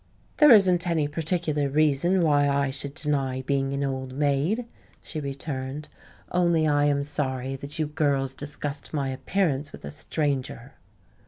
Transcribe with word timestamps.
"There 0.37 0.49
isn't 0.51 0.87
any 0.87 1.07
particular 1.07 1.69
reason 1.69 2.21
why 2.21 2.49
I 2.49 2.71
should 2.71 2.95
deny 2.95 3.43
being 3.43 3.71
an 3.71 3.83
old 3.83 4.13
maid," 4.13 4.65
she 5.03 5.19
returned. 5.19 5.89
"Only 6.31 6.67
I 6.67 6.85
am 6.85 7.03
sorry 7.03 7.55
that 7.57 7.77
you 7.77 7.85
girls 7.85 8.33
discussed 8.33 8.95
my 8.95 9.09
appearance 9.09 9.71
with 9.71 9.85
a 9.85 9.91
stranger." 9.91 10.73